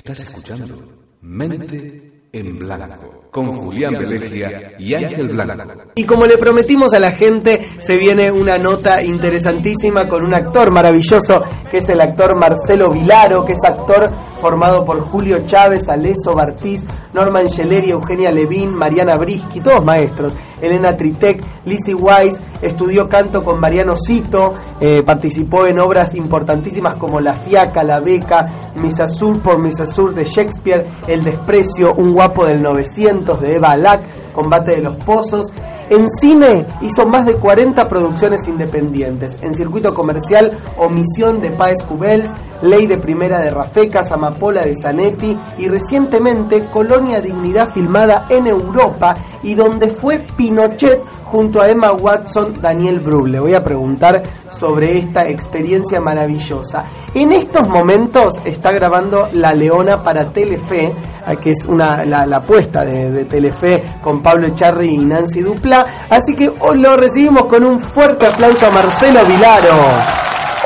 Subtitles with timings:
[0.00, 0.78] Estás escuchando
[1.20, 5.74] Mente en Blanco con Julián Belegia y Ángel Blanco.
[5.94, 10.70] Y como le prometimos a la gente, se viene una nota interesantísima con un actor
[10.70, 14.10] maravilloso, que es el actor Marcelo Vilaro, que es actor
[14.40, 16.82] formado por Julio Chávez, Aleso Bartiz,
[17.12, 23.60] Norman Scheleri, Eugenia Levín, Mariana Brisky, todos maestros, Elena Tritec, Lizzie Wise, estudió canto con
[23.60, 28.46] Mariano Cito, eh, participó en obras importantísimas como La Fiaca, La Beca,
[28.76, 34.72] Misasur por Misasur de Shakespeare, El Desprecio, Un Guapo del 900 de Eva Lack, Combate
[34.72, 35.52] de los Pozos.
[35.90, 39.42] En cine hizo más de 40 producciones independientes.
[39.42, 42.30] En circuito comercial, Omisión de Páez Cubels,
[42.62, 49.16] Ley de Primera de Rafecas, Amapola de Zanetti y recientemente Colonia Dignidad filmada en Europa
[49.42, 53.32] y donde fue Pinochet junto a Emma Watson, Daniel Brühl.
[53.32, 56.84] Le voy a preguntar sobre esta experiencia maravillosa.
[57.14, 62.38] En estos momentos está grabando La Leona para Telefe, eh, que es una, la, la
[62.38, 65.86] apuesta de, de Telefe con Pablo Echarri y Nancy Dupla.
[66.10, 69.74] Así que hoy lo recibimos con un fuerte aplauso a Marcelo Vilaro.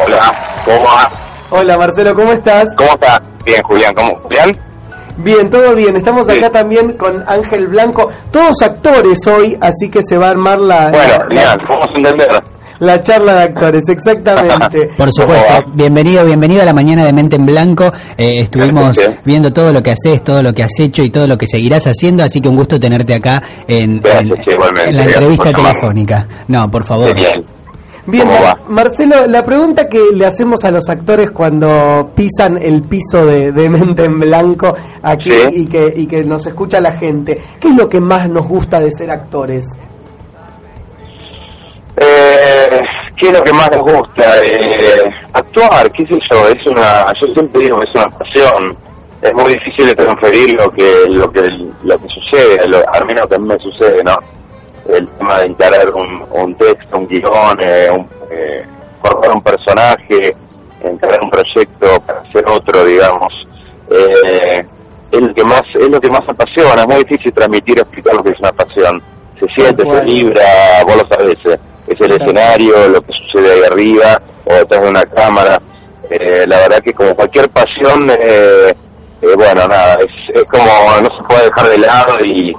[0.05, 0.33] Hola,
[0.65, 1.11] ¿cómo va?
[1.51, 2.75] Hola Marcelo, ¿cómo estás?
[2.77, 3.20] ¿Cómo está?
[3.45, 4.19] Bien, Julián, ¿cómo?
[4.23, 4.64] ¿Julián?
[5.19, 5.97] Bien, todo bien.
[5.97, 6.39] Estamos Sí.
[6.39, 10.91] acá también con Ángel Blanco, todos actores hoy, así que se va a armar la,
[10.91, 12.29] Bueno, la, genial, vamos a entender.
[12.81, 14.89] la charla de actores, exactamente.
[14.98, 17.85] Por supuesto, bienvenido, bienvenido a la mañana de Mente en Blanco.
[18.19, 19.19] Eh, estuvimos Gracias.
[19.25, 21.85] viendo todo lo que haces, todo lo que has hecho y todo lo que seguirás
[21.87, 26.27] haciendo, así que un gusto tenerte acá en, Gracias, en- la entrevista telefónica.
[26.48, 27.08] No, por favor.
[27.08, 27.45] Genial.
[28.07, 28.29] Bien.
[28.69, 33.70] Marcelo, la pregunta que le hacemos a los actores cuando pisan el piso de, de
[33.70, 35.48] Mente en Blanco aquí Sí.
[35.53, 38.79] y, que, y que nos escucha la gente, ¿qué es lo que más nos gusta
[38.81, 39.67] de ser actores?
[41.97, 42.81] Eh,
[43.17, 44.39] ¿Qué es lo que más nos gusta?
[44.39, 48.77] Eh, actuar, qué sé yo, es una, yo siempre digo que es una pasión.
[49.23, 51.41] Es muy difícil de transferir lo que lo que
[51.85, 54.13] lo que sucede, lo, al menos que a mí me sucede, ¿no?
[54.89, 58.62] El tema de encarar un, un texto, un guion, eh, un, eh,
[59.02, 60.36] formar un personaje,
[60.83, 63.33] encarar un proyecto para hacer otro, digamos.
[63.90, 64.58] Eh,
[65.11, 66.74] es lo que más es lo que más apasiona.
[66.83, 69.02] Es muy difícil transmitir, explicar lo que es una pasión.
[69.40, 70.05] Se siente, se cual.
[70.05, 70.44] vibra,
[70.86, 71.39] vos lo sabés.
[71.46, 71.58] eh.
[71.86, 75.58] Es el Sí, escenario, lo que sucede ahí arriba o detrás de una cámara.
[76.11, 78.68] Eh, la verdad que como cualquier pasión, eh,
[79.23, 80.64] eh, bueno, nada, es, es como
[81.02, 82.52] no se puede dejar de lado y,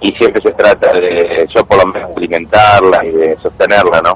[0.00, 4.12] y siempre se trata de, yo por lo menos, alimentarla y de sostenerla, ¿no?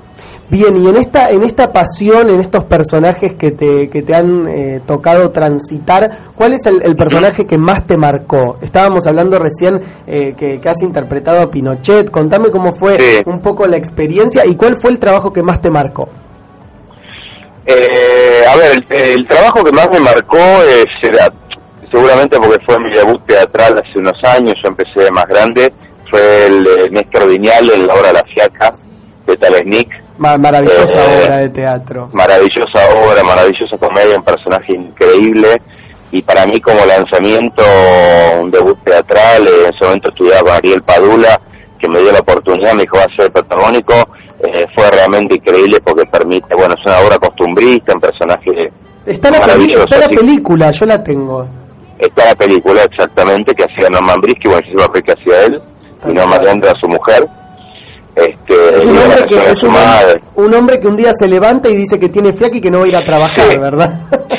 [0.48, 4.46] Bien, y en esta, en esta pasión, en estos personajes que te, que te han
[4.46, 8.58] eh, tocado transitar, ¿cuál es el, el personaje que más te marcó?
[8.60, 13.16] Estábamos hablando recién eh, que, que has interpretado a Pinochet, contame cómo fue Sí.
[13.26, 16.08] un poco la experiencia y cuál fue el trabajo que más te marcó.
[17.66, 20.84] Eh, a ver, el, el trabajo que más me marcó es,
[21.90, 25.72] seguramente porque fue mi debut teatral hace unos años, yo empecé de más grande,
[26.10, 28.72] fue el de Néstor Viñal en la obra La Fiaca
[29.26, 29.88] de Talesnik.
[30.18, 32.08] Ma- maravillosa Eh, obra de teatro.
[32.12, 35.48] Maravillosa obra, maravillosa comedia, un personaje increíble.
[36.12, 37.64] Y para mí como lanzamiento,
[38.40, 41.40] un debut teatral, eh, en ese momento estudiaba Ariel Padula,
[41.78, 43.94] que me dio la oportunidad, me dijo va a ser protagónico,
[44.46, 48.70] eh, fue realmente increíble porque permite, bueno, es una obra costumbrista, un personaje
[49.06, 51.46] Está la, maravilloso, está la película, yo la tengo.
[52.04, 55.62] Está la película exactamente que hacía Norman Brisky, bueno, el papel que hacía él,
[56.08, 57.26] y Norman Leandro a su mujer.
[58.14, 60.22] Este, Es un hombre que, es un, madre.
[60.36, 62.78] un hombre que un día se levanta y dice que tiene fiaca y que no
[62.80, 63.58] va a ir a trabajar, Sí.
[63.58, 63.90] ¿verdad?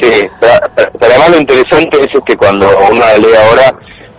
[0.02, 0.54] Sí, pero,
[0.98, 3.76] pero además lo interesante es que cuando uno lee ahora,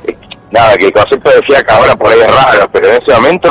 [0.06, 0.14] eh,
[0.50, 3.50] nada, que el concepto de fiaca ahora por ahí es raro, pero en ese momento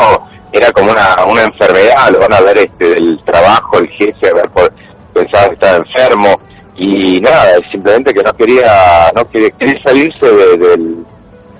[0.52, 4.36] era como una, una enfermedad, lo van a ver este del trabajo, el jefe, a
[4.36, 4.72] ver, por,
[5.14, 6.30] pensaba que estaba enfermo,
[6.78, 10.96] y nada, simplemente que no quería, no quería, quería salirse de, de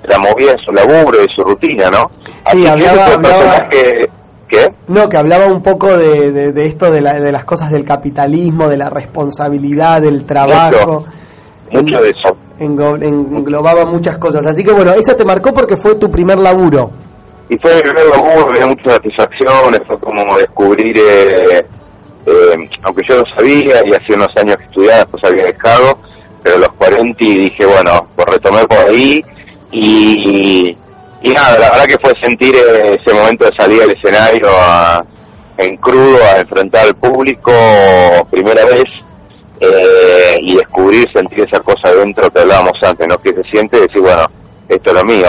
[0.08, 2.10] la movida de su laburo, de su rutina, ¿no?
[2.46, 4.10] Sí, que hablaba- personaje-
[4.48, 4.64] ¿Qué?
[4.86, 7.84] No, que hablaba un poco de, de- de esto, de, la- de las cosas del
[7.84, 11.04] capitalismo, de la responsabilidad, del trabajo.
[11.72, 12.36] Mucho de eso.
[12.60, 14.46] Englobaba muchas cosas.
[14.46, 16.90] Así que bueno, esa te marcó porque fue tu primer laburo.
[17.48, 21.66] y fue el primer laburo, me dio muchas satisfacciones, fue como descubrir, eh,
[22.26, 25.98] eh, aunque yo lo sabía y hace unos años que estudiaba, después había dejado,
[26.42, 29.22] pero los 40 y dije, bueno, pues retomé por ahí
[29.72, 30.76] y,
[31.22, 35.04] y nada, la verdad que fue sentir ese momento de salir al escenario a-
[35.58, 37.50] en crudo a enfrentar al público
[38.30, 38.84] primera vez
[39.60, 43.16] eh, y descubrir, sentir esa cosa dentro que hablábamos antes, ¿no?
[43.22, 44.22] Que se siente decir, bueno,
[44.68, 45.26] esto es lo mío.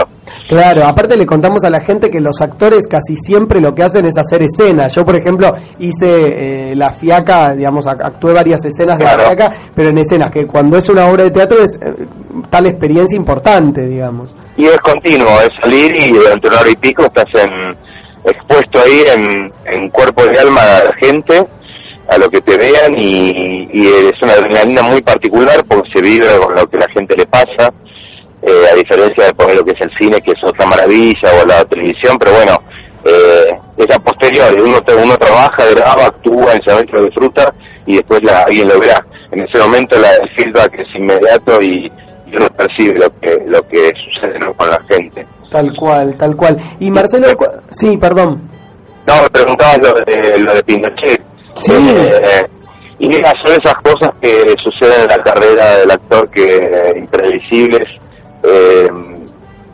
[0.48, 4.04] Claro, aparte le contamos a la gente que los actores casi siempre lo que hacen
[4.06, 4.94] es hacer escenas.
[4.94, 5.46] Yo, por ejemplo,
[5.78, 9.04] hice eh, La Fiaca, digamos, ac- actué varias escenas de.
[9.04, 12.06] La Fiaca, pero en escenas que cuando es una obra de teatro es eh,
[12.50, 14.34] tal experiencia importante, digamos.
[14.56, 17.76] Y es continuo, es salir y durante una hora y pico estás en,
[18.24, 21.38] expuesto ahí en, en cuerpo y alma a la gente,
[22.10, 26.26] a lo que te vean y, y es una adrenalina muy particular porque se vive
[26.38, 27.70] con lo que la gente le pasa,
[28.42, 31.46] eh, a diferencia de poner lo que es el cine, que es otra maravilla, o
[31.46, 32.54] la televisión, pero bueno,
[33.04, 37.54] eh, es a posteriori, uno, uno trabaja, graba, actúa, en ese momento lo disfruta
[37.86, 39.04] y después la, alguien lo verá.
[39.30, 41.86] En ese momento la, el feedback es inmediato y,
[42.26, 44.52] y uno percibe lo que, lo que sucede ¿no?
[44.54, 45.26] con la gente.
[45.50, 46.56] Tal cual, tal cual.
[46.78, 47.28] Y Marcelo,
[47.70, 48.50] sí, perdón.
[49.06, 51.22] No, me preguntabas lo de, lo de Pinochet.
[51.54, 51.72] Sí.
[51.72, 52.46] Eh,
[52.98, 57.88] y mira, son esas cosas que suceden en la carrera del actor que eh, imprevisibles.
[58.50, 58.88] Eh,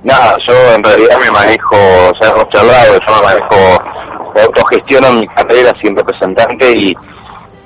[0.02, 3.82] nada, yo en realidad me manejo, o sea, hemos charlado, yo me manejo,
[4.42, 6.94] autogestiono mi carrera sin representante y,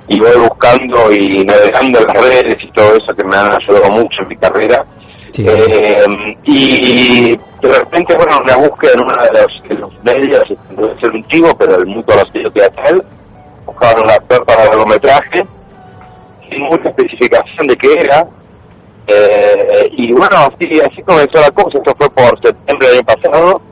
[0.08, 4.22] y voy buscando y navegando las redes y todo eso que me han ayudado mucho
[4.22, 4.84] en mi carrera.
[5.32, 5.44] Sí.
[5.46, 10.44] Eh, y de repente, bueno, una búsqueda en uno de los, de los medios,
[10.74, 13.02] puede ser un chivo, pero el muy conocido teatral,
[13.66, 15.46] buscaban un actor para el largometraje,
[16.50, 18.26] sin mucha especificación de qué era,
[19.08, 23.62] eh, y bueno, así, así comenzó la cosa, esto fue por septiembre del año pasado,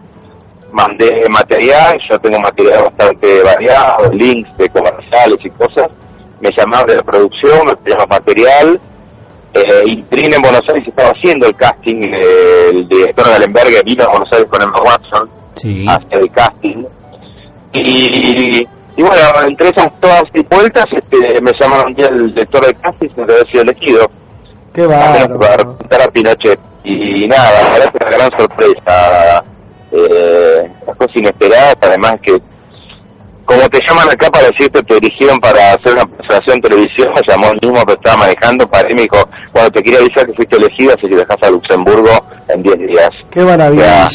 [0.73, 5.89] mandé material, yo tengo material bastante variado, links de comerciales y cosas,
[6.41, 8.81] me llamaron de la producción, me pidieron material,
[9.55, 13.85] eh, y Trin en Buenos Aires estaba haciendo el casting, eh, el director de Allenberg
[13.85, 15.85] vino a Buenos Aires con Emma Watson, Sí.
[15.89, 16.85] hacia el casting.
[17.73, 18.67] Y,
[18.97, 23.09] y bueno, entre esas todas y vueltas, este, me llamaron ya el director de casting,
[23.17, 24.07] me había sido elegido
[24.77, 25.57] Qué para bárbaro.
[25.57, 26.61] representar a Pinochet.
[26.85, 29.45] Y nada, la verdad es una gran sorpresa,
[29.91, 32.33] eh, las cosas inesperadas, además que
[33.45, 37.21] como te llaman acá para decirte te dirigieron para hacer una presentación en televisión, me
[37.33, 40.35] llamó el mismo que estaba manejando para mí me dijo, cuando te quería avisar que
[40.35, 42.11] fuiste elegido, así que dejas a Luxemburgo
[42.49, 43.11] en 10 días.
[43.31, 44.09] Qué maravilla,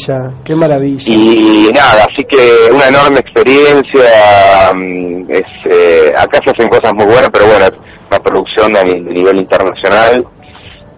[0.44, 1.04] qué maravilla.
[1.12, 4.70] Y nada, así que una enorme experiencia.
[4.74, 7.66] mm, Es, eh, acá se hacen cosas muy buenas, pero bueno,
[8.10, 8.84] una producción de
[9.14, 10.26] nivel internacional,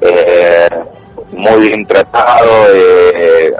[0.04, 0.68] eh,
[1.32, 2.50] muy bien tratado.
[2.74, 3.50] eh,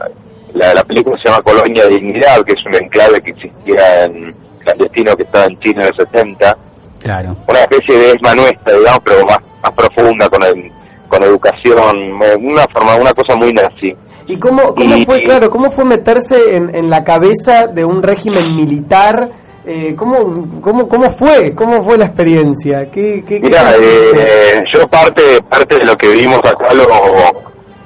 [0.54, 4.32] la, la película se llama Colonia de Dignidad, que es un enclave que existía en
[4.60, 6.56] clandestino que estaba en China en los 70
[7.00, 7.36] Claro.
[7.48, 10.72] una especie de esma nuestra, digamos, pero más, más profunda, con el,
[11.08, 13.94] con educación, una forma, una cosa muy nazi.
[14.26, 18.02] ¿Y cómo, cómo Y- fue, claro, cómo fue meterse en, en la cabeza de un
[18.02, 19.28] régimen militar?
[19.66, 21.54] Eh, ¿cómo, cómo, ¿Cómo fue?
[21.54, 22.90] ¿Cómo fue la experiencia?
[22.90, 26.84] ¿Qué, Mira, eh, yo parte, parte de lo que vimos acá, lo,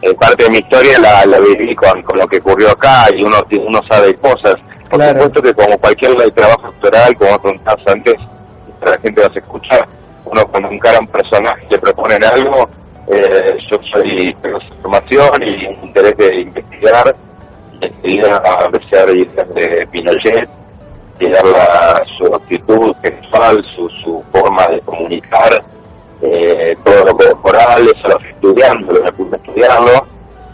[0.02, 3.22] eh, parte de mi historia la, la viví con, con lo que ocurrió acá y
[3.22, 4.56] uno, uno sabe cosas.
[4.90, 5.22] Por Claro.
[5.28, 8.14] supuesto que como cualquier trabajo actoral, como contabas antes,
[8.80, 9.88] para la gente vas a escuchar,
[10.24, 12.68] uno cuando encara un personaje le proponen algo,
[13.06, 17.14] eh, yo soy, tengo esa información y interés de investigar,
[17.80, 20.48] enseguida a ir de Pinochet,
[21.20, 25.62] mirar la, su actitud sexual, su, su forma de comunicar,
[26.22, 30.06] eh, todo lo corporal, eso lo fui estudiando, lo a estudiarlo,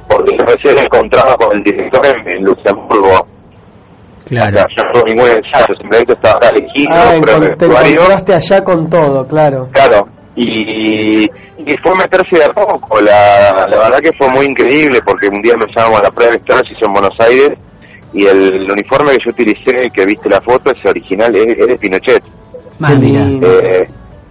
[0.09, 3.27] porque yo recién encontraba con el director en, en Luxemburgo,
[4.27, 4.57] Claro.
[4.57, 7.65] o sea, yo no tuve ningún ensayo, simplemente estaba acá elegido, Ah, pero en te
[7.67, 9.69] encontraste allá con todo, claro.
[9.73, 13.01] Claro, y, y fue meterse de a poco.
[13.01, 16.33] La, la verdad que fue muy increíble porque un día me llaman a la prueba
[16.37, 17.59] hizo en Buenos Aires
[18.15, 21.77] y el, uniforme que yo utilicé, que viste la foto, es original, es, es de
[21.77, 22.23] Pinochet.
[23.01, 23.49] Lindo.
[23.61, 23.87] Eh,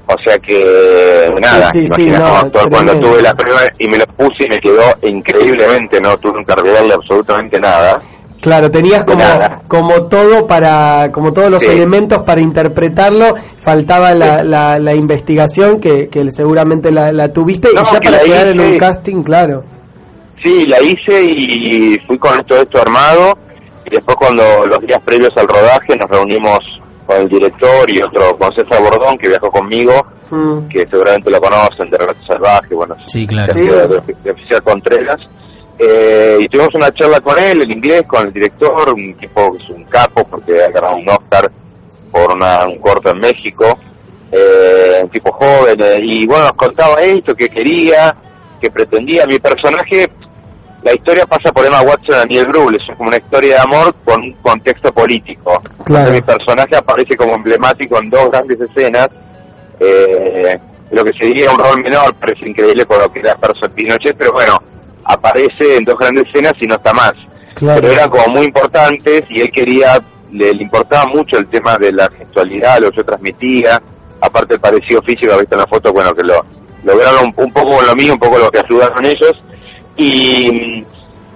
[0.05, 3.97] o sea que, nada, Sí, sí, sí, imagina no, cuando tuve la prueba y me
[3.97, 8.01] lo puse y me quedó increíblemente, no tuve que arreglarle absolutamente nada.
[8.41, 9.23] Claro, tenías como,
[9.69, 11.71] como todo para, como todos los Sí.
[11.71, 17.81] elementos para interpretarlo, faltaba la, la, la investigación que, que seguramente la, la tuviste No,
[17.81, 19.63] y ya para quedar en un casting, claro.
[20.43, 23.37] Sí, la hice y fui con esto, esto armado.
[23.93, 26.59] Después cuando los días previos al rodaje nos reunimos
[27.05, 29.93] con el director y otro, con César Bordón, que viajó conmigo,
[30.31, 30.67] Mm.
[30.67, 33.53] que seguramente lo conocen, de Relato Salvaje, bueno, Sí, claro.
[33.53, 33.67] de, Sí.
[33.67, 35.21] de- de Oficial Contreras.
[35.77, 39.63] Eh, y tuvimos una charla con él, el inglés, con el director, un tipo que
[39.63, 41.51] es un capo porque ha ganado un Oscar
[42.11, 43.65] por una, un corto en México,
[44.31, 48.15] eh, un tipo joven, eh, y bueno, nos contaba esto, que quería,
[48.61, 49.25] que pretendía.
[49.27, 50.07] Mi personaje,
[50.83, 53.95] la historia pasa por Emma Watson y Daniel Brühl, es como una historia de amor
[54.03, 55.61] con un contexto político.
[55.85, 56.07] Claro.
[56.07, 59.07] Entonces, mi personaje aparece como emblemático en dos grandes escenas.
[59.79, 60.57] Eh,
[60.91, 64.33] lo que sería un rol menor, parece increíble por lo que era Perso Pinochet, pero
[64.33, 64.55] bueno,
[65.05, 67.13] aparece en dos grandes escenas y no está más.
[67.55, 67.81] Claro.
[67.81, 69.97] Pero eran como muy importantes y él quería,
[70.31, 73.81] le, le importaba mucho el tema de la gestualidad, lo que yo transmitía,
[74.19, 76.35] aparte el parecido físico, visto en la foto, bueno, que lo
[76.83, 79.33] lograron un, un poco lo mío, un poco lo que ayudaron ellos.
[79.97, 80.83] Y,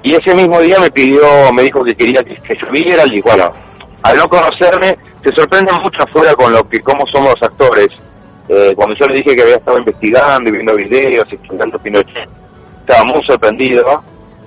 [0.03, 1.21] y ese mismo día me pidió,
[1.53, 3.45] me dijo que quería que, que yo viera y bueno,
[4.03, 7.87] al no conocerme, se sorprende mucho afuera con lo que, cómo somos los actores.
[8.49, 12.29] Eh, cuando yo le dije que había estado investigando y viendo videos y estudiando Pinochet,
[12.79, 13.83] estaba muy sorprendido.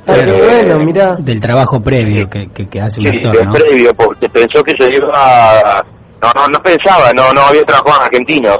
[0.07, 1.15] Ah, Eh, bueno, mirá.
[1.17, 4.87] Del trabajo previo que, que, que hace un Sí, actor, previo, porque pensó que yo
[4.89, 5.85] iba...
[6.23, 8.59] No, no, no pensaba, no, no había trabajado en argentinos.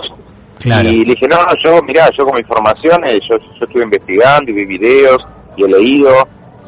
[0.61, 0.89] Claro.
[0.89, 4.55] Y le dije, no, no, yo, mirá, yo como informaciones, yo, yo estuve investigando y
[4.55, 5.17] vi videos
[5.61, 6.11] y he leído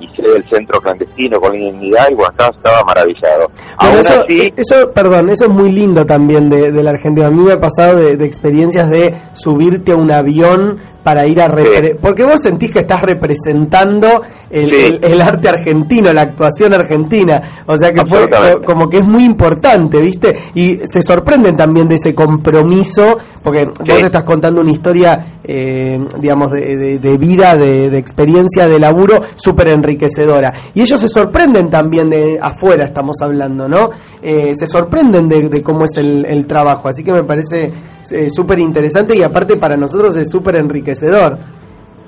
[0.01, 3.51] y sé del centro clandestino con dignidad y bueno, estaba, estaba maravillado.
[3.79, 7.29] Aún eso, así, eso, perdón, eso es muy lindo también de, de la Argentina.
[7.29, 11.41] A mí me ha pasado de, de experiencias de subirte a un avión para ir
[11.41, 11.47] a...
[11.49, 11.91] Sí.
[12.01, 14.99] Porque vos sentís que estás representando el, Sí.
[15.03, 17.41] el- el arte argentino, la actuación argentina.
[17.67, 18.29] O sea que fue
[18.65, 20.35] como que es muy importante, ¿viste?
[20.55, 23.85] Y se sorprenden también de ese compromiso, porque vos Sí.
[23.97, 28.79] te estás contando una historia, eh, digamos, de, de- de vida, de, de experiencia, de
[28.79, 30.53] laburo, súper enriquecedora.
[30.75, 33.91] Y ellos se sorprenden también de afuera, estamos hablando, ¿no?
[34.23, 36.89] Eh, se sorprenden de, de cómo es el, el trabajo.
[36.89, 37.73] Así que me parece
[38.11, 40.92] eh, súper interesante y aparte para nosotros es súper enriquecedor.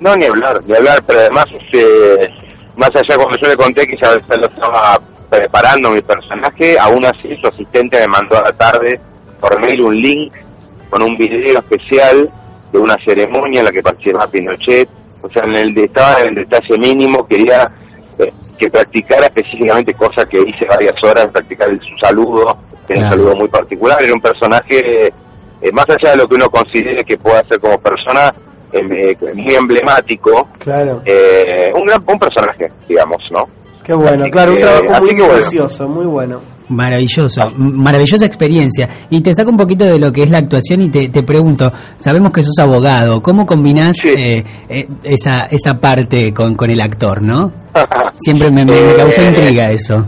[0.00, 2.29] No, ni hablar, ni hablar, pero además, este,
[2.76, 5.00] más allá cuando yo le conté que ya, lo estaba
[5.31, 9.00] preparando mi personaje, aún así su asistente me mandó a la tarde
[9.41, 10.33] por mail un link
[10.91, 12.31] con un video especial
[12.73, 14.88] de una ceremonia en la que participaba Pinochet,
[15.23, 17.69] o sea, en el, estaba en el detalle mínimo, quería
[18.19, 23.03] eh, que practicara específicamente cosas que hice varias horas, practicar el- su saludo, que era
[23.05, 23.23] un Claro.
[23.23, 25.07] saludo muy particular, era un personaje,
[25.62, 28.54] eh, más allá de lo que uno considere que pueda ser como persona, eh, eh,
[28.83, 31.02] muy emblemático, Claro.
[31.04, 33.45] eh, un gran un personaje, digamos, ¿no?
[33.85, 35.33] Qué bueno, así claro, un trabajo muy bueno.
[35.35, 36.40] precioso, muy bueno.
[36.71, 38.88] Maravilloso, maravillosa experiencia.
[39.11, 41.71] Y te saco un poquito de lo que es la actuación y te, te pregunto,
[41.99, 44.09] sabemos que sos abogado, ¿cómo combinás Sí.
[44.09, 47.52] eh, eh, esa, esa parte con, con el actor, no?
[48.19, 50.02] Siempre me, me- me Eh, causó intriga eso.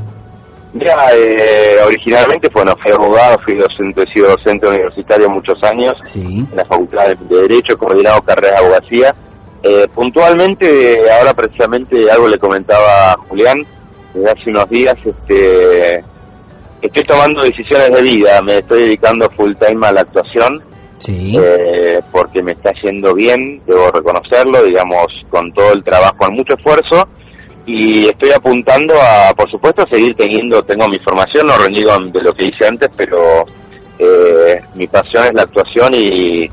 [0.79, 6.21] Ya, eh, originalmente, bueno, fui abogado, fui docente, he sido docente universitario muchos años Sí.
[6.21, 9.15] en la Facultad de de Derecho, he coordinado carreras de abogacía.
[9.63, 13.65] Eh, puntualmente, ahora precisamente algo le comentaba a Julián,
[14.15, 16.05] desde hace unos días, este,
[16.83, 20.63] estoy tomando decisiones de vida, me estoy dedicando full time a la actuación,
[20.99, 21.37] Sí.
[21.41, 26.55] eh, porque me está yendo bien, debo reconocerlo, digamos, con todo el trabajo, con mucho
[26.55, 27.09] esfuerzo,
[27.67, 32.33] y estoy apuntando a, por supuesto, seguir teniendo, tengo mi formación, no reniego de lo
[32.33, 33.45] que hice antes, pero
[33.99, 36.49] eh, mi pasión es la actuación y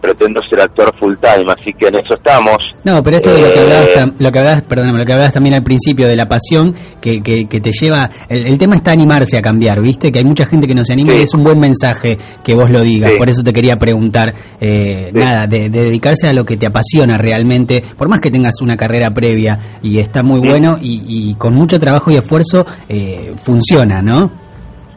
[0.00, 2.56] pretendo ser actor full time, así que en eso estamos.
[2.84, 5.12] No, pero esto de lo que Eh, hablabas, tam- lo que hablabas, perdóname, lo que
[5.12, 8.76] hablabas también al principio de la pasión que, que, que te lleva, el, el tema
[8.76, 10.10] está animarse a cambiar, ¿viste?
[10.10, 11.18] Que hay mucha gente que no se anima Sí.
[11.18, 13.12] y es un buen mensaje que vos lo digas.
[13.12, 13.18] Sí.
[13.18, 15.18] Por eso te quería preguntar, eh, Sí.
[15.18, 18.76] nada, de, de dedicarse a lo que te apasiona realmente, por más que tengas una
[18.76, 24.02] carrera previa y está muy bueno y, y con mucho trabajo y esfuerzo eh, funciona,
[24.02, 24.30] ¿no?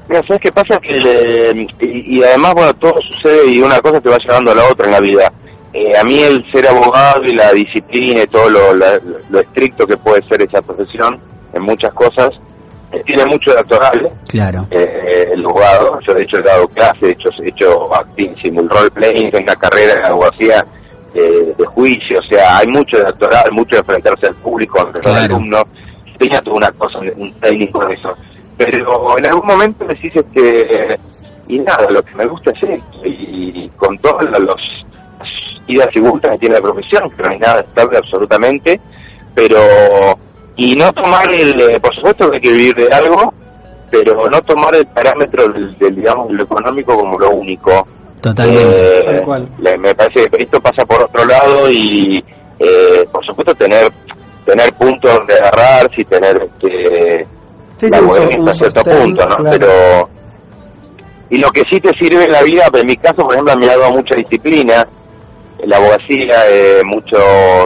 [0.10, 0.78] Mira, ¿sabes qué pasa?
[0.82, 4.56] Que eh, y, y además, bueno, todo sucede y una cosa te va llevando a
[4.56, 5.32] la otra en la vida.
[5.74, 9.88] Eh, a mí el ser abogado y la disciplina y todo lo, la- lo estricto
[9.88, 11.20] que puede ser esa profesión
[11.54, 12.30] en muchas cosas,
[12.92, 14.68] eh, tiene mucho de actoral, Claro.
[14.70, 16.00] eh, el abogado.
[16.06, 19.46] Yo de hecho he dado clases, he hecho, he hecho acting, simul role playing, tengo
[19.46, 20.64] una carrera en abogacía
[21.16, 25.00] eh, de juicio, o sea, hay mucho de actoral, mucho de enfrentarse al público, los
[25.00, 25.24] Claro.
[25.36, 25.64] alumnos.
[26.20, 28.10] Tenía toda una cosa, un técnico de eso.
[28.66, 30.98] Pero en algún momento decís, este,
[31.48, 34.62] y nada, lo que me gusta es esto, y con todas las los
[35.68, 38.80] idas y vueltas que tiene la profesión, que no hay nada estable absolutamente,
[39.34, 39.60] pero,
[40.58, 43.34] y no tomar el, eh, por supuesto que hay que vivir de algo,
[43.90, 47.88] pero no tomar el parámetro del, del, digamos, lo económico como lo único.
[48.22, 49.00] Totalmente.
[49.00, 49.50] Eh, Tal cual.
[49.60, 52.24] le- me parece que esto pasa por otro lado y,
[52.60, 53.92] eh, por supuesto, tener
[54.46, 57.26] tener puntos donde agarrarse y tener este,
[57.88, 59.36] Sí, la sí, un un hasta cierto sostén, punto, ¿no?
[59.38, 59.58] claro.
[59.60, 60.10] Pero
[61.30, 63.66] y lo que sí te sirve en la vida, en mi caso, por ejemplo, me
[63.66, 64.88] ha dado mucha disciplina.
[65.66, 67.16] La abogacía, eh, mucho,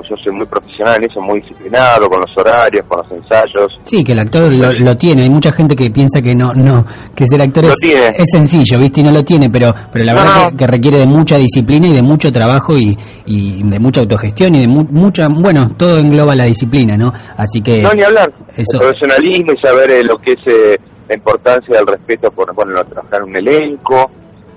[0.09, 3.79] yo soy muy profesional en eso, muy disciplinado con los horarios, con los ensayos.
[3.83, 5.23] Sí, que el actor lo, lo tiene.
[5.23, 6.85] Hay mucha gente que piensa que no, no,
[7.15, 9.01] que ser actor es, es sencillo, ¿viste?
[9.01, 10.49] Y no lo tiene, pero, pero la No, verdad no.
[10.51, 14.53] Que, que requiere de mucha disciplina y de mucho trabajo y, y de mucha autogestión
[14.55, 17.11] y de mu- mucha, bueno, todo engloba la disciplina, ¿no?
[17.37, 18.31] Así que No, ni hablar.
[18.55, 20.77] eso- El profesionalismo y saber eh, lo que es eh,
[21.09, 24.11] la importancia del respeto por, bueno, trabajar un elenco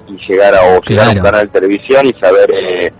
[0.08, 2.92] y llegar a, o llegar a un canal de televisión y saber...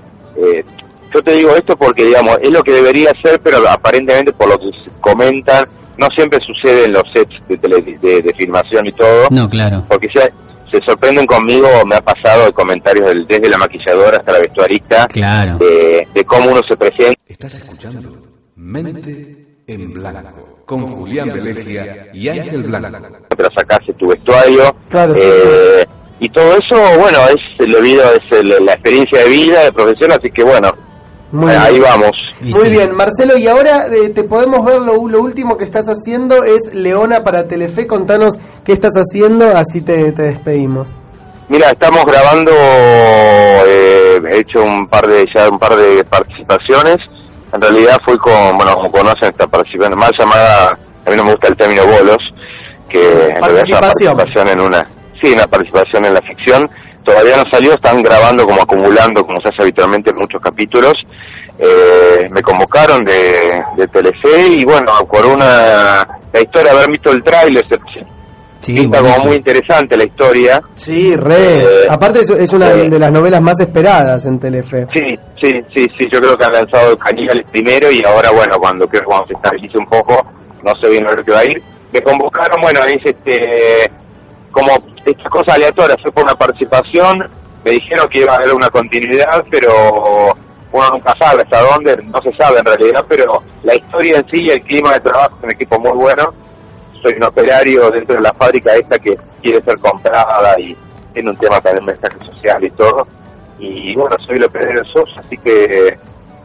[0.43, 0.65] eh,
[1.13, 4.57] yo te digo esto porque, digamos, es lo que debería ser, pero aparentemente por lo
[4.59, 4.71] que
[5.01, 5.65] comentan,
[5.99, 9.27] no siempre sucede en los sets de, tele- de, de filmación y todo.
[9.31, 9.85] no, claro.
[9.89, 10.21] porque se,
[10.71, 15.07] se sorprenden conmigo, me ha pasado de comentarios del- desde la maquilladora hasta la vestuarista,
[15.09, 15.59] Claro.
[15.59, 17.21] de, de cómo uno se presenta.
[17.27, 18.09] Estás escuchando
[18.57, 22.99] Mente en Blanco con Julián Belegia y Ángel Blanco.
[23.37, 24.63] para sacarse tu vestuario.
[24.89, 25.85] Claro, sí, eh,
[26.23, 30.31] Y todo eso, bueno, es debido es el- la experiencia de vida, de profesión, así
[30.31, 30.69] que bueno,
[31.33, 31.83] Muy eh, ahí bien.
[31.85, 32.11] vamos.
[32.43, 32.71] Muy sí.
[32.71, 36.75] bien, Marcelo, y ahora eh, te podemos ver lo, lo último que estás haciendo es
[36.75, 37.87] Leona para Telefe.
[37.87, 40.95] Contanos qué estás haciendo, así te, te despedimos.
[41.49, 42.53] Mira, estamos grabando,
[43.67, 46.99] eh, he hecho un par de ya un par de participaciones.
[47.53, 51.33] En realidad fui con, bueno, como conocen esta participación, más llamada, a mí no me
[51.33, 52.19] gusta el término bolos,
[52.89, 54.85] que en realidad es una participación en una,
[55.21, 56.69] sí, una participación en la ficción.
[57.05, 60.95] Todavía no salió, están grabando como acumulando, como se hace habitualmente en muchos capítulos.
[61.59, 67.23] Eh, me convocaron de, de Telefe y bueno, por una, la historia, haber visto el
[67.23, 67.77] tráiler, se,
[68.61, 70.61] Sí, pinta como muy interesante la historia.
[70.75, 71.63] Sí, re.
[71.63, 72.91] Eh, Aparte es, es una eh.
[72.91, 74.87] de las novelas más esperadas en Telefe.
[74.93, 78.87] Sí, sí, sí, sí, yo creo que han lanzado Caníbales primero y ahora, bueno, cuando
[78.87, 80.15] creo que cuando se estabilice un poco,
[80.63, 81.63] no sé bien a ver qué va a ir.
[81.93, 83.91] Me convocaron, bueno, es este,
[84.51, 84.73] como
[85.05, 87.29] estas cosas aleatorias, fue por una participación,
[87.65, 89.73] me dijeron que iba a haber una continuidad, pero
[90.73, 94.43] uno nunca sabe hasta dónde, no se sabe en realidad, pero la historia en sí
[94.43, 96.33] y el clima de trabajo es un equipo muy bueno.
[97.03, 100.77] Soy un operario dentro de la fábrica esta que quiere ser comprada y
[101.15, 103.07] tiene un tema también de mensaje social y todo
[103.61, 105.99] y bueno, soy el operario de SOS, así que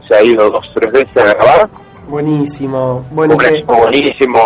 [0.06, 1.68] se ha ido dos tres veces a grabar.
[2.08, 3.04] Buenísimo.
[3.10, 4.40] Bueno, un que- equipo buenísimo,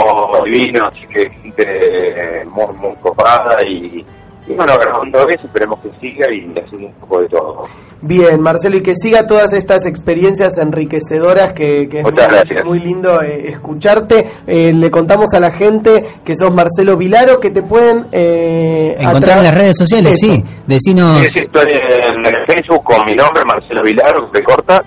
[0.45, 4.05] divino, así que gente muy, muy copada y,
[4.47, 7.63] y bueno, grabando veces, esperemos que siga y haciendo un poco de todo.
[8.03, 13.49] bien, Marcelo, y que siga todas estas experiencias enriquecedoras que, que es muy, lindo eh,
[13.51, 14.27] escucharte.
[14.47, 19.39] Eh, le contamos a la gente que sos Marcelo Vilaro, que te pueden eh, Encontrar
[19.39, 20.33] en las redes sociales, Eso.
[20.35, 20.45] sí.
[20.67, 21.19] Decinos.
[21.27, 24.83] Sí, sí, estoy en, en Facebook con mi nombre, Marcelo Vilaro, de corta,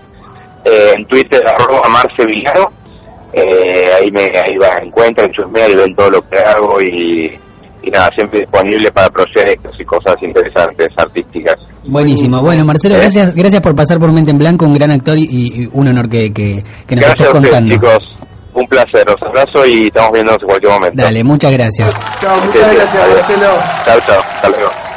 [0.65, 2.71] eh, en Twitter, arroba Marce Vilaro,
[3.34, 7.39] eh, ahí me ahí va, encuentran, chusmean y ven todo lo que hago y,
[7.84, 11.56] y nada, siempre disponible para proyectos y cosas interesantes, artísticas.
[11.86, 12.41] Buenísimo.
[12.41, 12.99] Bueno, Marcelo, Eh.
[12.99, 16.08] gracias gracias por pasar por Mente en Blanco, un gran actor y, y un honor
[16.10, 17.76] que, que, que nos Gracias estés contando.
[17.76, 17.97] chicos.
[18.56, 21.02] Un placer, los abrazo y estamos viéndonos en cualquier momento.
[21.04, 22.19] Dale, muchas gracias.
[22.21, 23.10] Chao, muchas Sí, gracias.
[23.10, 23.52] Marcelo.
[23.84, 24.19] Chao, chao.
[24.21, 24.92] Hasta luego.